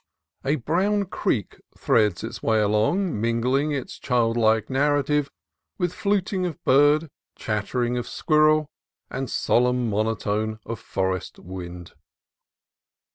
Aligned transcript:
A 0.43 0.55
brown 0.55 1.05
creek 1.05 1.61
threads 1.77 2.23
its 2.23 2.41
way 2.41 2.59
along, 2.59 3.21
mingling 3.21 3.71
its 3.71 3.99
childlike 3.99 4.67
narrative 4.67 5.29
with 5.77 5.93
fluting 5.93 6.43
of 6.43 6.59
bird, 6.63 7.11
chatter 7.35 7.83
of 7.95 8.07
squirrel, 8.07 8.71
and 9.11 9.29
solemn 9.29 9.87
mono 9.91 10.15
tone 10.15 10.57
of 10.65 10.79
forest 10.79 11.37
wind. 11.37 11.91